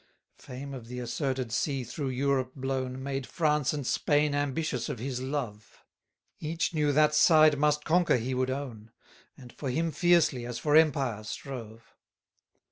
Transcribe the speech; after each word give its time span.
22 0.39 0.51
Fame 0.59 0.73
of 0.73 0.87
the 0.87 0.97
asserted 0.99 1.51
sea 1.51 1.83
through 1.83 2.09
Europe 2.09 2.53
blown, 2.55 3.03
Made 3.03 3.27
France 3.27 3.71
and 3.71 3.85
Spain 3.85 4.33
ambitious 4.33 4.89
of 4.89 4.97
his 4.97 5.21
love; 5.21 5.83
Each 6.39 6.73
knew 6.73 6.91
that 6.91 7.13
side 7.13 7.59
must 7.59 7.85
conquer 7.85 8.17
he 8.17 8.33
would 8.33 8.49
own; 8.49 8.89
And 9.37 9.53
for 9.53 9.69
him 9.69 9.91
fiercely, 9.91 10.43
as 10.47 10.57
for 10.57 10.75
empire, 10.75 11.23
strove. 11.23 11.93